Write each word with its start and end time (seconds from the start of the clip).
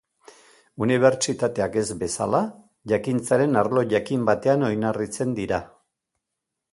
Unibertsitateak 0.83 1.75
ez 1.81 1.85
bezala, 1.99 2.39
jakintzaren 2.93 3.61
arlo 3.63 3.83
jakin 3.91 4.25
batean 4.31 4.65
oinarritzen 4.71 5.37
dira. 5.41 5.61